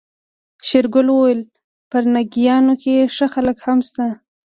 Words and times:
شېرګل 0.67 1.07
وويل 1.11 1.41
پرنګيانو 1.89 2.73
کې 2.81 2.95
ښه 3.15 3.27
خلک 3.33 3.57
هم 3.65 3.79
شته. 3.87 4.05